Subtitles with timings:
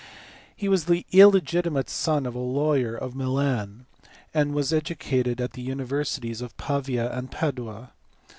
[0.55, 3.85] He was the illegitimate son of a lawyer of Milan,
[4.33, 7.91] and was educated at the universities of Pavia and Padua.